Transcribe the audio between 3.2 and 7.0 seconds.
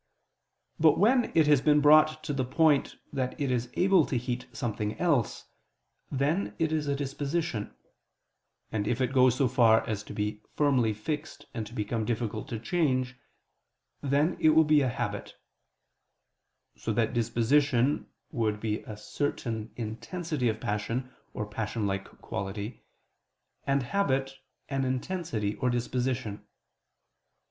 it is able to heat something else, then it is a